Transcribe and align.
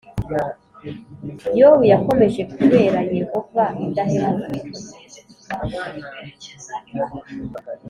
Yobu 1.59 1.83
yakomeje 1.91 2.41
kubera 2.53 2.99
Yehova 3.17 3.63
indahemuka. 3.83 4.57